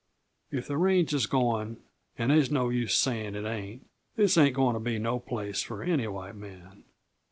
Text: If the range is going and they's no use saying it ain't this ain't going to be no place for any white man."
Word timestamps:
If 0.49 0.67
the 0.67 0.79
range 0.79 1.13
is 1.13 1.27
going 1.27 1.77
and 2.17 2.31
they's 2.31 2.49
no 2.49 2.69
use 2.69 2.95
saying 2.95 3.35
it 3.35 3.45
ain't 3.45 3.87
this 4.15 4.35
ain't 4.35 4.55
going 4.55 4.73
to 4.73 4.79
be 4.79 4.97
no 4.97 5.19
place 5.19 5.61
for 5.61 5.83
any 5.83 6.07
white 6.07 6.35
man." 6.35 6.85